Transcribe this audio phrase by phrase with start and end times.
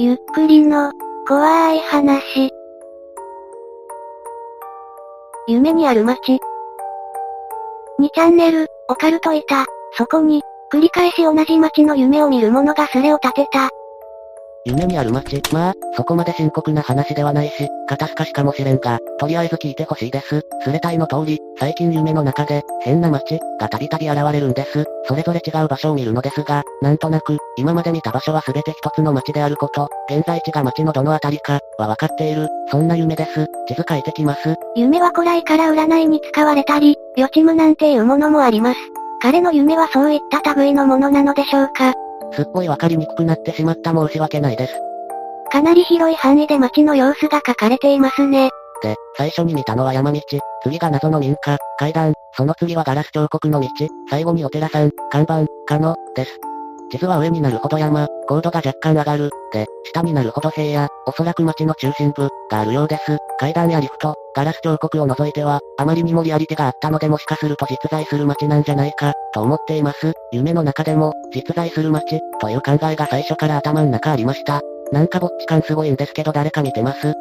[0.00, 0.92] ゆっくりの、
[1.26, 2.52] 怖い話。
[5.48, 6.38] 夢にある街。
[7.98, 9.66] 2チャンネル、オカルトいた。
[9.94, 10.40] そこに、
[10.72, 13.70] 繰り返し同じ街の夢を見る者がスレを立てた。
[14.64, 15.42] 夢にある街。
[15.52, 20.42] まあ、そこまで深刻な話ではないし、肩透かしかもしれんが、とりあえず聞いてほしいです。
[20.62, 24.84] スレタイの通り、最近夢の中で、変な街、がたびたび現れるんです。
[25.06, 33.46] それぞれ違う場所を見るのですが、なんとなく、今まで見た場所は全て一つの街であること、現在地が街のどのあたりか、は分かっている、そんな夢です。
[33.66, 34.56] 地図書いてきます。
[34.74, 38.78] 夢は古来から占いに使われたり、予知夢なんていうものもあります。
[39.20, 41.94] 彼の夢はそういった類のものなのでしょうか
[42.32, 44.74] すっごいわかりにくくなってしまった申し訳ないです。
[45.50, 48.50] かなり広い範囲で街の様子が書かれていますね。
[48.82, 50.20] で、最初に見たのは山道、
[50.62, 53.68] 次が謎の民家、階段、その次はガラス彫刻の道、
[54.10, 56.47] 最後にお寺さん、看板、可能、です。
[56.90, 63.18] 地図は上になるほど山、高度が若干上がる、で、下になるほど平野、おそらく街の中心部、があるようです。
[63.38, 70.14] 階段やリフト、ガラス彫刻を除いては、あまりにもリアリティがあったのでもしかすると実在する街なんじゃないか、と思っています。
[70.32, 74.60] 夢の中でも、実在する街、という考えが最初から頭の中ありました。
[74.90, 77.12] なんかぼっち感すごいんですけど誰か見てます？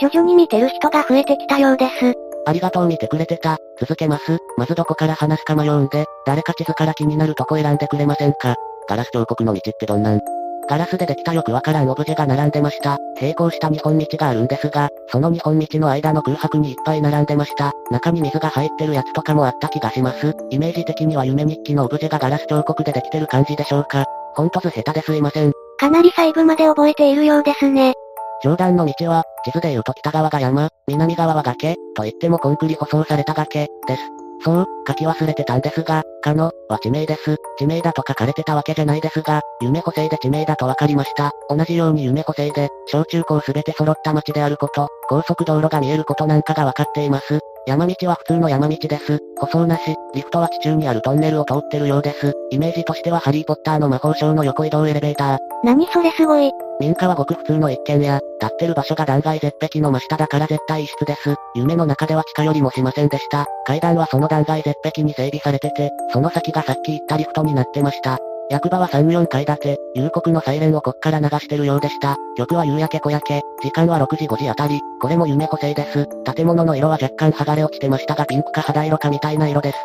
[0.00, 2.14] 徐々に見てる人が増えてきたようです。
[2.46, 3.58] ありがとう見てくれてた。
[3.80, 4.38] 続けます。
[4.56, 8.56] まずどこから話すか迷うんで、誰か地図から気になるとこ選んでくれませんか？
[8.88, 10.20] ガラス彫刻の道ってどんなん？
[10.68, 12.98] ガラスでできたよくわからんオブジェが並んでました。
[13.20, 17.70] 並行した日本道があるんですが、その日本道の間の空白にいっぱい並んでました。
[17.92, 20.34] 中に水が入ってるやつとかもあった気がします。
[20.50, 24.04] イメージ的には夢日記のオブジェがガラス彫刻でできてる感じでしょうか？
[24.34, 25.52] ほんとず下手ですいません。
[25.78, 27.94] かなり細部まで覚えているようですね。
[28.42, 34.02] 上段の道は、地図で言うと北側が山、南側は崖、と言ってもコンクリ舗装された崖、です。
[34.40, 37.36] そう、書き忘れてたんですが、かの、は地名です。
[37.58, 41.32] 地名だと書かれてたわけじゃないですが、夢補正で地名だとわかりました。
[41.48, 47.40] 同じように夢補正で、小中高すべて揃った街であること、高速道路が見えることなんかがわかっています。
[47.66, 49.18] 山道は普通の山道です。
[49.40, 49.82] 舗装なし、
[50.14, 52.32] リフトは地中にあるトンネルを通ってるようです。
[52.52, 55.38] イメージとしてはハリーポッターの魔法省の横移動エレベーター。
[55.64, 56.52] 何それすごい。
[56.78, 61.34] 民家はごく普通の一軒家、立ってる場所が断崖絶壁の真下だから絶対異質です。
[61.56, 63.46] 夢の中では地下よりもしませんでした。
[63.66, 68.20] 階段はその断崖絶壁に整備されてて、その先がさっき言ったリフトになってました。
[68.48, 72.16] 役場は3、4階建て、夕刻のサイレンをこっから流してるようでした。
[72.36, 76.06] 曲は夕焼け小焼け、時間は6時5時あたり、これも夢補正です。
[76.34, 79.78] 建物の色は若干剥がれ落ちてましたがピンクか肌色かみたいな色です。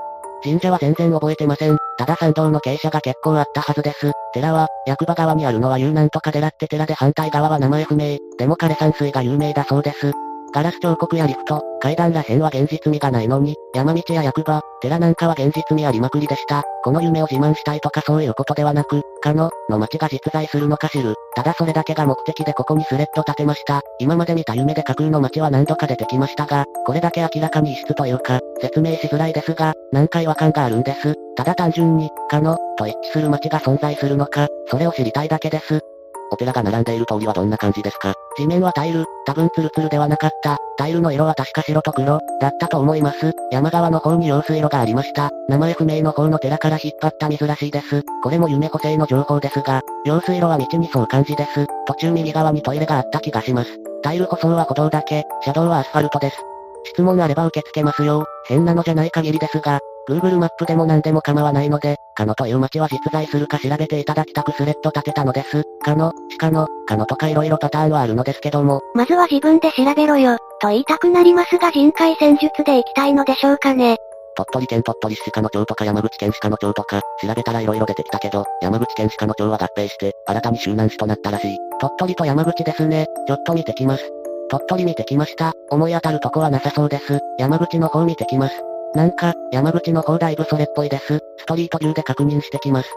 [0.44, 1.78] 神社は全然覚えてません。
[1.98, 4.12] ただ参道の傾斜が結構あったはずです。
[4.34, 8.18] 寺は、役場側にあるのは有難とか寺って寺で反対側は名前不明。
[8.38, 10.14] でも枯山水が有名だそうです。
[10.54, 16.64] ガラス彫刻やリフト、階段ら辺は現実味がないのに、山道や役場、寺なんかは現実味ありまくりでした。
[16.84, 21.16] この夢を自慢したいとかそういうことではなく、かの、の街が実在するのか知る。
[21.36, 23.82] ただそれだけが目的でここにスレッド立てました。
[24.00, 31.16] 今まで見た夢で架空の街は何度か出てきましたが、これだけ明らかに異質というか、説明しづらいですが、難解和感があるんです。
[31.38, 35.82] ただ単純に、かの、と一致する街が存在するのか、それを知りたいだけです。
[36.32, 38.14] お寺が並んでいる通りはどんな感じですか？
[38.38, 40.58] 地面はタイル、多分ツルツルではなかった。
[40.78, 43.34] タイルの色は確か白と黒、だったと思います。
[43.52, 45.30] 山側の方に用水路がありました。
[45.50, 48.04] 名前不明の方の寺から引っ張った水らしいです。
[48.24, 51.68] これも夢補正の情報ですが、用水路は道にそう感じです。
[51.86, 53.70] 途中右側にトイレがあった気がします。
[54.02, 56.38] タイル舗装は歩道だけ、車道はアスファルトです。
[56.86, 58.26] 質問あれば受け付けますよ。
[58.48, 59.80] 変なのじゃない限りですが、
[60.10, 65.64] Google マップでも何でも構わないので、カノという街は実在するか調べていただきたくスレッド立てたのです。
[65.84, 68.82] カノ、シカノ、カノとか色々パターンはあるのですけども。
[68.94, 73.98] まずは自分で調べろよ、と言いたくなりますが人海戦術で行きたいのでしょうかね。
[74.36, 81.58] 鳥取県鳥取市鹿野町とか山口県鹿野町とか、調べたら色々出てきたけど、山口県鹿野町は合併して、新たに周南市となったらしい。
[81.80, 83.08] 鳥取と山口ですね。
[83.28, 84.10] ちょっと見てきます。
[84.50, 85.54] 鳥取見てきました。
[85.70, 87.20] 思い当たるとこはなさそうです。
[87.38, 88.71] 山口の方見てきます。
[88.94, 91.20] なんか、山口の方だいぶそれっぽいです。
[91.38, 92.90] ストリートビューで確認してきます。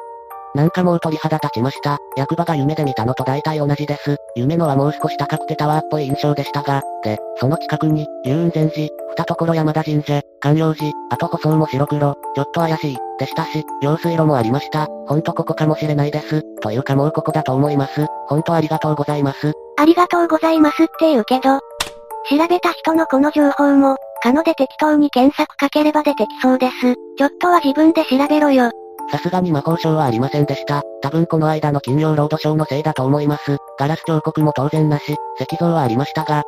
[0.54, 1.98] なんかもう鳥肌立ちました。
[2.16, 4.16] 役場が夢で見たのと大体同じです。
[4.36, 14.86] 夢のはもう少し高くてタワーっぽい印象でしたが、で、その近くに、龍雲禅寺、二所山田神社、観葉寺、あと舗装も白黒、ちょっと怪しい、でしたし、用水路もありました。
[15.08, 16.42] ほんとここかもしれないです。
[16.60, 18.06] というかもうここだと思います。
[18.28, 19.52] ほんとありがとうございます。
[19.76, 21.58] ありがとうございますって言うけど、
[22.30, 26.94] 調べた人のこの情報も、可能で適当に検索かければ出てきそうです。
[27.18, 28.70] ちょっとは自分で調べろよ。
[29.12, 30.80] さすがに魔法省はありませんでした。
[31.02, 33.58] 多分この間の金曜ロードショーのせいだと思います。
[33.78, 36.42] ガラス彫刻も当然なし、石像はありましたが。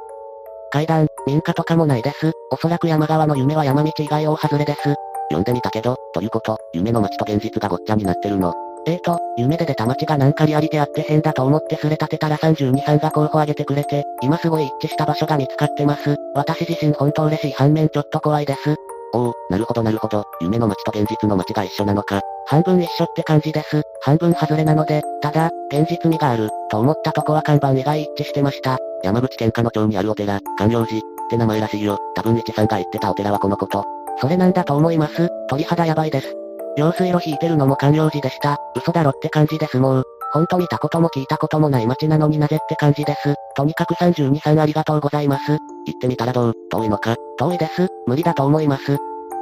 [0.72, 2.32] 階段、民家とかもないです。
[2.50, 4.94] おそらく山側の夢は山道以外大外れです。
[5.28, 8.54] 読んでみたけど、ということ、夢の街と現実がごっちゃになってるの。
[8.88, 16.16] えーと、夢で出た街がなんかリアリティあって変だと思ってすれ立てたら32さんが候補挙げてくれて、今すごい一致した場所が見つかってます。
[16.34, 18.76] 私自身本当嬉しい反面ちょっと怖いです。
[19.12, 20.24] おお、なるほどなるほど。
[20.40, 22.20] 夢の街と現実の街が一緒なのか。
[22.46, 23.82] 半分一緒って感じです。
[24.02, 28.78] 半分外れなので、ただ、現実味がある、と思ったとこは看板以外一致してました。
[29.02, 31.98] 山口県下野町にあるお寺、寛陽寺、って名前らしいよ。
[32.14, 33.84] 多分一さんが言ってたお寺はこのこと。
[34.20, 35.28] それなんだと思います。
[35.48, 36.45] 鳥肌やばいです。
[36.76, 38.58] 用水路引いてるのも寛陽寺でした。
[38.76, 40.04] 嘘だろって感じですもう。
[40.32, 43.34] ほんと見たことも聞いたこともない街なのになぜって感じです。
[43.56, 45.52] とにかく32さんありがとうございます。
[45.52, 45.58] 行っ
[46.00, 47.88] てみたらどう遠いのか遠いです。
[48.06, 48.98] 無理だと思います。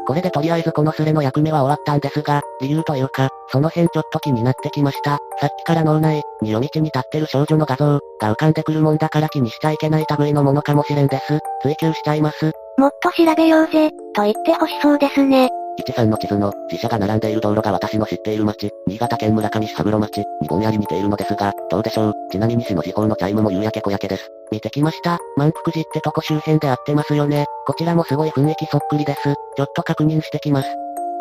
[0.07, 5.19] これでとりあえずこのスレの役目は終わったんですが、理由というか、その辺ちょっと気になってきました。
[5.41, 11.39] さっきから脳内に夜道に立ってる少女の画像が浮かんでくるもんだから気にしちゃいけない類のものかもしれんです。
[11.63, 12.53] 追求しちゃいます。
[12.77, 15.49] もっと調べようぜ、と言ってほしそうですね。
[15.83, 22.15] 13の地図の、自社が並んでいる道路が私の知っている町、新潟県村上市羽黒町、にぼんやり似ているのですが、どうでしょう。
[22.31, 24.31] ちなみに市の時報のチャイムも夕焼け小焼けです。
[24.53, 25.19] 見てきました。
[25.37, 27.47] 満腹寺ってとこ周辺で合ってますよね。
[27.67, 29.35] こちらもすごい雰囲気そっくりです。
[29.57, 30.69] ちょっと確認してきます。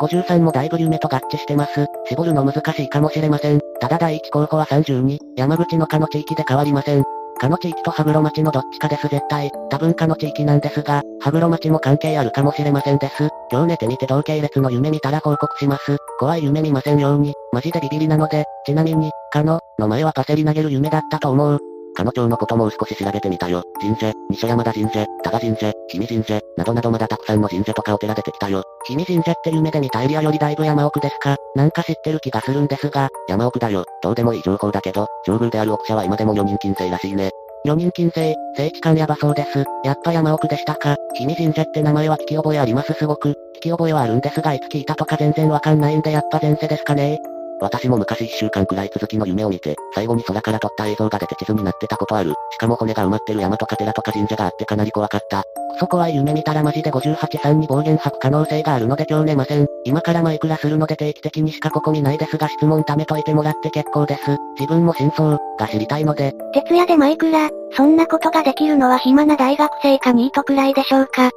[0.00, 1.86] 53もだいぶ夢と合致してます。
[2.08, 3.60] 絞るの難しいかもしれません。
[3.80, 7.04] ただ第1候補は32、山口の下の地域で変わりません。
[7.38, 9.50] かの地域と羽黒町のどっちかです絶対。
[9.70, 13.28] 多分かの地域なんですが、羽黒町も関係あるかもしれませんです。
[13.50, 15.96] 今日寝てみて同系列の夢見たら報告します。
[16.18, 17.34] 怖い夢見ませんように。
[17.52, 21.60] マジでビビりなので、ちなみに、かの、の前はパセリ投げる夢だったと思う。
[21.94, 23.62] かの町のこともう少し調べてみたよ。
[23.80, 28.64] 神社、西山田神社、多賀神社、氷見神社、などなどまだたくさんの神社とかお寺出てきたよ。
[28.86, 33.08] 氷見神社って夢で見たエリアよりだいぶ山奥ですかなんか知ってる気がするんですが。
[33.28, 33.84] 山奥だよ。
[34.02, 37.30] どうでもいい情報だけど、上宮である奥社は今でも4人禁制らしいね。
[37.66, 39.64] 女人禁制、聖地感やばそうです。
[39.84, 40.96] やっぱ山奥でしたか。
[41.18, 43.30] 氷見神社って名前は聞き覚えありますすごく。
[43.56, 47.18] 聞き覚えはあるんですがいつ聞いたとか全然わかんないんでやっぱ前世ですかね
[47.64, 52.34] 私も昔一週間くらい続きの夢を見て、最後に空から撮った映像が出て地図になってたことある。
[52.52, 55.44] しかも骨が埋まってる山とか寺とか神社があってかなり怖かった。
[55.80, 59.66] そこは夢見たらマジで58さんに暴言吐く可能性があるので今日寝ません。
[59.84, 64.36] 今からマイクラするので定期的にしかここ見ないですが質問貯めといてもらって結構です。
[64.60, 66.34] 自分も真相が知りたいので。
[66.52, 71.30] 徹夜でマイクラ、そんなことができるのは暇な大学生かニートくらいでしょうか。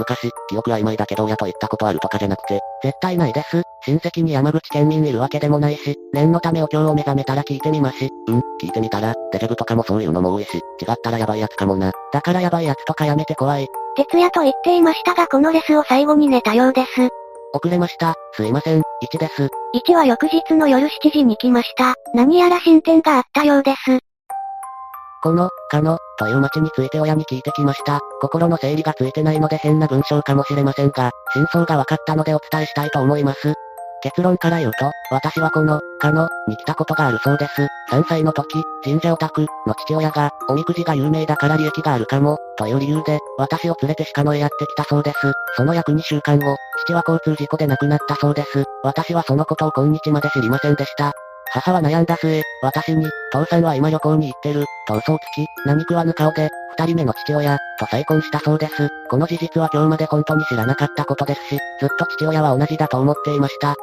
[0.00, 3.62] 昔、記憶曖昧だけど親と言ったことあるとかじゃなくて、絶対ないです。
[3.84, 8.08] 親戚に山口県民いるわけでもないし、念のためお経を目覚めたら聞いてみます。
[8.28, 10.60] うん、聞いてみたら、デジャブとかもそういうのも多いし、違
[10.90, 11.92] ったらやばいやつかもな。
[12.12, 13.68] だからやばいやつとかやめて怖い。
[13.96, 16.88] 徹夜と言っていましたがこのレスを最後に寝たようです。
[17.52, 18.14] 遅れました。
[18.34, 19.48] すいません、1です。
[19.74, 21.94] 1は翌日の夜7時に来ました。
[22.14, 24.09] 何やら進展があったようです。
[25.22, 28.00] この、かの、という街について親に聞いてきました。
[28.20, 33.54] 心の整理がついてないので変な文章かもしれませんが、真相が分かったのでお伝えしたいと思います。
[34.02, 37.68] 結論から言うと、私はこの、かの、に来たことがあるそうです。
[37.90, 45.32] 3歳の時、神社オタクの父親が、おみくじが有名だから利益があるかも、という理由で、私を連れて鹿野へやってきたそうです。
[45.56, 46.56] その約2週間後、
[46.86, 48.64] 父は交通事故で亡くなったそうです。
[48.82, 51.12] 私はそのことを今日まで知りませんでした。
[51.52, 56.48] 母は悩んだ末、私に、父さんは今旅行に行ってる、と嘘をつき、何食わぬ顔で、
[56.78, 58.88] 二人目の父親、と再婚したそうです。
[59.08, 63.74] この事実は今日まで本当に知らなかったことですし、ずっと父親は同じだと思っていました。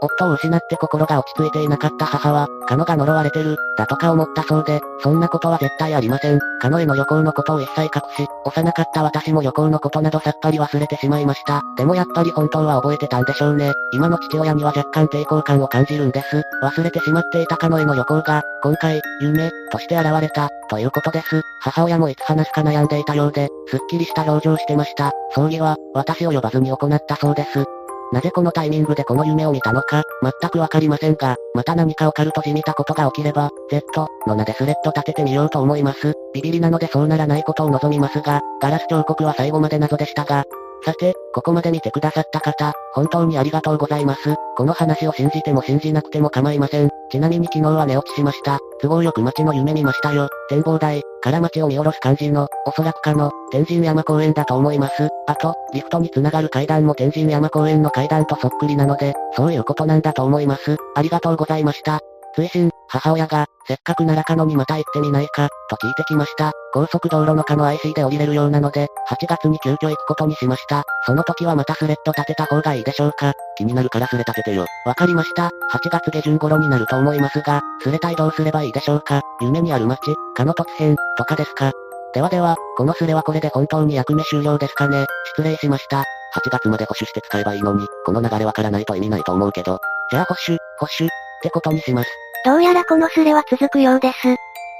[0.00, 6.38] 夫を失って心が落ち着いていなかった母は、カノが呪われてる、だとか思ったそうで、そんなことは絶対ありません。
[6.60, 11.62] カノへの旅行のことを一切隠し、幼かった私も旅行のことなどさっぱり忘れてしまいました。
[11.76, 13.72] でもやっぱり本当は覚えてたんでしょうね。
[13.92, 16.42] 今の父親には若干抵抗感を感じるんです。
[16.62, 21.42] 忘れてしまっていたカノへの旅行が、今回、夢、として現れた、ということです。
[21.60, 25.12] 母親もいつ話すか悩んでいたようで、すっきりした表情してました。
[25.34, 27.77] 葬儀は、私を呼ばずに行ったそうです。
[28.12, 36.14] なぜこのタイミングでこの夢を見たのか、全くわかりませんが、また何かオカルトじみたことが起きれば、Z の名でスレッド立ててみようと思います。
[36.32, 40.44] ビビりなのでそうならないことを望みますが、ガラス彫刻は最後まで謎でしたが、
[40.84, 44.34] さて、ここまで見てくださった方、本当にありがとうございます。
[44.56, 46.90] この話を信じても信じなくても構いません。
[47.10, 48.58] ちなみに昨日は寝落ちしました。
[48.80, 50.28] 都合よく街の夢見ましたよ。
[50.48, 55.08] 展望台、から街を見下ろす感じの、おそらくかの、天神山公園だと思います。
[55.26, 60.76] あと、リフトに繋がる階段も天神山公園の階段とそっくりなので、そういうことなんだと思います。
[60.94, 62.00] ありがとうございました。
[62.34, 66.52] 追伸、母親が、せっかくならかのにまた行ってみないか、と聞いてきました。
[66.72, 70.84] 高速道路のかの IC で降りれるようなので、8月に急遽行くことにしました。
[71.04, 73.32] その時はまたスレッド立てた方がいいでしょうか。
[73.56, 74.66] 気になるからスレ立ててよ。
[74.86, 75.50] わかりました。
[75.72, 79.20] 8月下旬頃になると思いますが、スレ帯どうすればいいでしょうか。
[79.40, 80.00] 夢にある街、
[80.34, 81.72] かの突変、とかですか。
[82.14, 85.04] ではでは、このスレはこれで本当に役目終了ですかね。
[85.36, 86.04] 失礼しました。
[86.34, 89.78] 8月まで保守して使えばいいのに、この流れわからないと意味ないと思うけど。
[90.10, 92.10] じゃあ保守、保守、ってことにします。
[92.44, 94.16] どうやらこのスレは続くようです。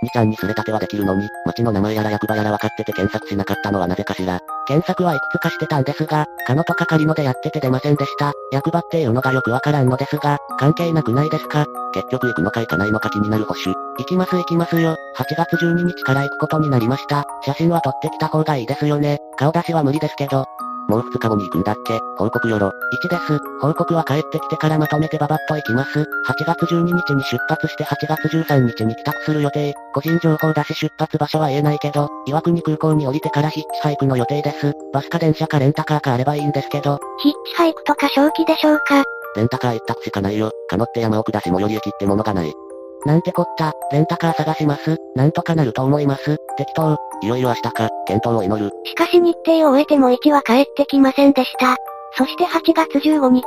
[0.04, 4.38] 2ちゃんにすれ立てはできるのに、町の名前やら役場やら分かってて検索しなかったのはなぜかしら。
[4.68, 8.32] 検索はいくつかしてたんですが、カノとか仮のでやってて出ませんでした。
[8.52, 11.66] 役場っていうのがよくわからんのですが、関係なくないですか？
[11.94, 13.74] 結局行くのか行かないのか気になる保守。
[13.98, 14.94] 行きます行きますよ。
[15.16, 17.24] 8月12日から行くことになりました。
[17.44, 19.18] 写真は撮ってきた方がいいですよね。
[19.36, 20.44] 顔出しは無理ですけど。
[20.88, 22.00] もう2日後に行くんだっけ？
[22.16, 22.72] 報告よろ。
[23.04, 23.38] 1です。
[23.60, 26.00] 報告は帰ってきてからまとめてババッと行きます。
[26.00, 26.04] 8
[26.46, 29.74] 月12日に出発して8月13日に帰宅する予定。
[29.92, 34.72] 個人情報だし出発場所は言えないけど、岩国空港に降りてからヒッチハイクの予定です。
[34.92, 36.98] バスか電車かレンタカーかあればいいんですけど。
[37.18, 39.04] ヒッチハイクとか正気でしょうか？
[39.36, 40.50] レンタカー一択しかないよ。
[40.68, 42.52] かのって山奥だし最寄り駅ってものがない。
[43.06, 44.96] なんてこった、レンタカー探します。
[45.14, 46.36] なんとかなると思います。
[46.56, 46.96] 適当。
[47.22, 48.72] いよいよ明日か、検討を祈る。
[48.84, 51.76] しかし日程を終えても1は帰ってきませんでした。
[52.16, 53.44] そして8月15日、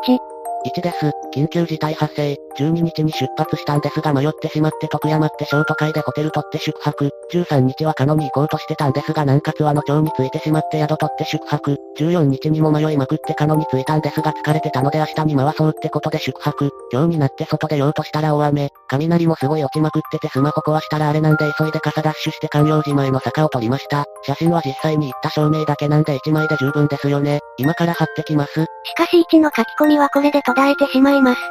[0.78, 1.12] 1です。
[1.34, 2.38] 緊急事態発生。
[2.60, 7.10] 12日に出発したんですが迷ってしまって徳山ってショート会でホテル取って宿泊。
[7.32, 11.78] 13日はカノに行こうとしてたんですが南葛和の町に着いてしまって宿取って宿泊。
[11.98, 16.70] 14日にも迷いまくってカノに着いたんですが疲れてたので明日に回そうってことで宿泊。
[16.92, 18.70] 今日になって外出ようとしたら大雨。
[18.90, 24.06] 雷もすごい落ちまくっててスマホ壊したらあれなんで急いで傘ダッシュして関陽島への坂を撮りました。
[24.24, 27.40] 写真は実際に行った証明だけなんで1枚で十分ですよね。
[27.58, 28.66] 今から貼ってきます。
[28.84, 31.42] しかし1の書き込みはこれで途絶えてしまいます。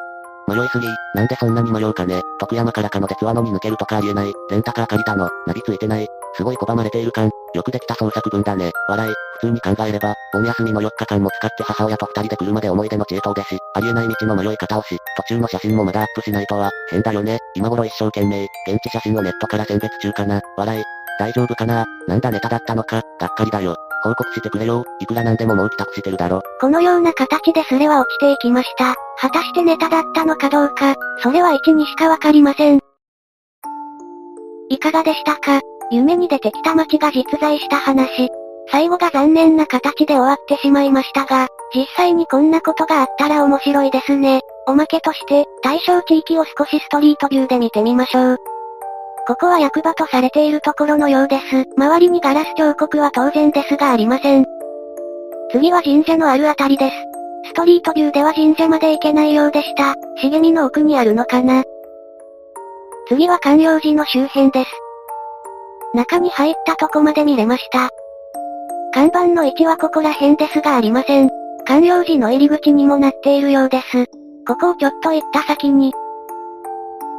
[0.49, 0.87] 迷いすぎ。
[1.15, 2.21] なんでそんなに迷うかね。
[2.39, 4.33] 徳山からかのでツアノに抜けるとかありえない。
[4.51, 5.29] レンタカー借りたの。
[5.47, 6.09] ナビついてない。
[6.35, 7.31] すごい拒まれている感。
[7.55, 8.73] よくできた創作文だね。
[8.89, 9.15] 笑い。
[9.41, 17.39] 普通に考えれば、盆休みの4日間も使って母親と2人で車で思い出の地へ遠出し、ありえない道の迷い方をし、途中の写真もまだアップしないとは、変だよね。
[17.55, 20.41] 今頃一生懸命、現地写真をネットから選別中かな。
[20.57, 20.85] 笑い。
[21.19, 23.77] 大丈夫かななんだネタだったのか、がっかりだよ。
[24.03, 24.85] 報告してくれよ。
[25.01, 26.43] いくらなんでももう帰宅してるだろ。
[26.61, 28.95] このような形でスレは落ちていきました。
[29.19, 32.81] 果たしてネタだったのかどうか、それは1にしかわかりません。
[34.69, 35.61] いかがでしたか？
[35.91, 38.29] 夢に出てきた街が実在した話。
[38.71, 44.43] 最後が残念な形で終わってしまいましたが、実際にこんなことがあったら面白いですね。
[44.69, 48.37] おまけとして、対象地域を少しストリートビューで見てみましょう。
[49.31, 51.65] ここは役場とされているところのようです。
[51.77, 54.45] 周りにガラス彫刻は当然ですがありません。
[55.53, 56.97] 次は神社のあるあたりです。
[57.45, 59.95] ストリートビューでは神社まで行けないようでした。
[60.21, 61.63] 茂みの奥にあるのかな
[63.07, 64.71] 次は関陽寺の周辺です。
[65.95, 67.91] 中に入ったとこまで見れました。
[68.93, 71.31] 看板の位置はここら辺ですがありません。
[71.69, 74.07] 関陽寺の入り口にもなっているようです。
[74.45, 75.93] ここをちょっと行った先に、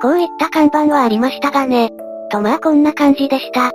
[0.02, 1.90] こういった看板はありましたがね。
[2.32, 3.72] とまあこんな感じでした。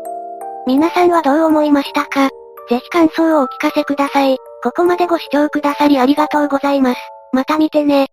[0.66, 2.30] 皆さんはどう思いましたか？
[2.68, 4.38] ぜひ感想をお聞かせください。
[4.64, 7.00] ここまでご視聴くださりありがとうございます。
[7.32, 8.08] また見てね。